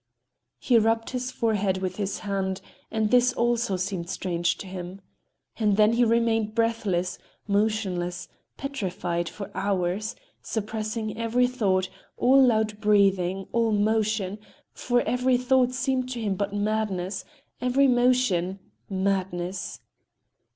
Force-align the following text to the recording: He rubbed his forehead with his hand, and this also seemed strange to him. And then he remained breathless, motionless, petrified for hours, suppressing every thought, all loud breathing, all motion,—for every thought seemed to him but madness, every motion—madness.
He 0.57 0.79
rubbed 0.79 1.11
his 1.11 1.29
forehead 1.29 1.77
with 1.77 1.97
his 1.97 2.21
hand, 2.25 2.59
and 2.89 3.11
this 3.11 3.33
also 3.33 3.77
seemed 3.77 4.09
strange 4.09 4.57
to 4.57 4.65
him. 4.65 4.99
And 5.59 5.77
then 5.77 5.93
he 5.93 6.03
remained 6.03 6.55
breathless, 6.55 7.19
motionless, 7.47 8.27
petrified 8.57 9.29
for 9.29 9.51
hours, 9.53 10.15
suppressing 10.41 11.15
every 11.19 11.45
thought, 11.45 11.87
all 12.17 12.41
loud 12.43 12.79
breathing, 12.81 13.45
all 13.51 13.71
motion,—for 13.73 15.01
every 15.01 15.37
thought 15.37 15.71
seemed 15.71 16.09
to 16.09 16.19
him 16.19 16.33
but 16.33 16.51
madness, 16.51 17.23
every 17.61 17.87
motion—madness. 17.87 19.81